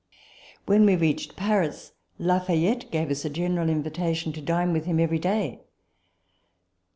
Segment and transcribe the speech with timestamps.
[0.65, 5.19] When we reached Paris, Lafayette gave us a general invitation to dine with him every
[5.19, 5.61] day.